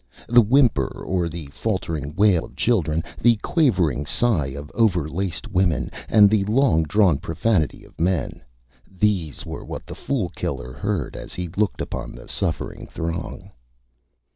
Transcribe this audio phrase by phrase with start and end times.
[0.27, 6.27] The Whimper or the faltering Wail of Children, the quavering Sigh of overlaced Women, and
[6.27, 8.41] the long drawn Profanity of Men
[8.91, 13.51] these were what the Fool Killer heard as he looked upon the Suffering Throng.